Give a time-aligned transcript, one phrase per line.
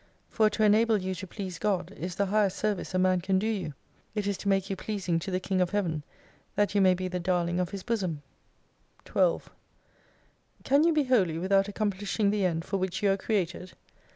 [0.29, 3.45] For to enable you to please GOD, is the highest service a man can do
[3.45, 3.75] you.
[4.15, 6.01] It is to make you pleasing to the King of Heaven,
[6.55, 8.23] that you may be the Darling of His bosom.
[9.05, 9.51] 12
[10.63, 13.73] Can you be Holy without accomplishing the end for which you are created